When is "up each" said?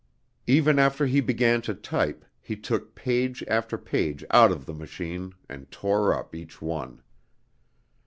6.11-6.59